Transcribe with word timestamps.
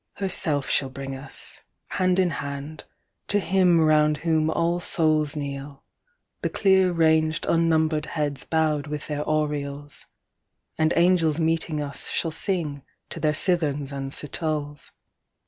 "Herself 0.15 0.67
shall 0.67 0.89
bring 0.89 1.15
us, 1.15 1.59
hand 1.89 2.17
in 2.17 2.31
hand, 2.31 2.85
To 3.27 3.39
Him 3.39 3.79
round 3.81 4.17
whom 4.17 4.49
all 4.49 4.79
soulsKneel, 4.79 5.81
the 6.41 6.49
clear 6.49 6.91
ranged 6.91 7.45
unnumber'd 7.47 8.05
headsBow'd 8.13 8.87
with 8.87 9.05
their 9.05 9.23
aureoles:And 9.23 10.91
angels 10.95 11.39
meeting 11.39 11.83
us 11.83 12.07
shall 12.09 12.31
singTo 12.31 12.81
their 13.21 13.33
citherns 13.35 13.91
and 13.91 14.11
citoles. 14.11 14.89